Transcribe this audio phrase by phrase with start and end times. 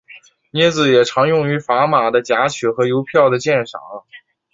[0.51, 3.79] 镊子也常用于砝码的夹取和邮票的鉴赏。